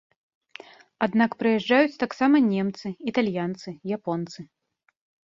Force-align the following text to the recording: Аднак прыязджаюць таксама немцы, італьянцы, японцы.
Аднак 1.05 1.35
прыязджаюць 1.41 1.99
таксама 2.03 2.41
немцы, 2.53 2.87
італьянцы, 3.13 3.69
японцы. 3.99 4.39